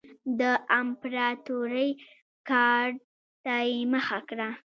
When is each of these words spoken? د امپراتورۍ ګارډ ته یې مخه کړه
د 0.39 0.41
امپراتورۍ 0.79 1.89
ګارډ 2.49 2.95
ته 3.43 3.55
یې 3.69 3.79
مخه 3.93 4.19
کړه 4.29 4.49